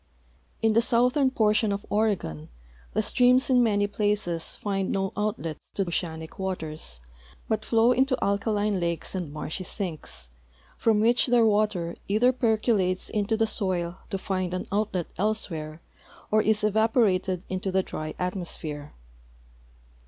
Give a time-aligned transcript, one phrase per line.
[0.63, 2.49] In the southern portion of Oregon
[2.93, 7.01] the streams in many ])laces find no outlet to oceanic waters,
[7.47, 10.27] but flow into alkaline lakes and marshy sinks,
[10.75, 15.83] from which their water either percolates into the soil to find an outlet elsewhere
[16.31, 18.93] or is evaporated into the dry atmosphere.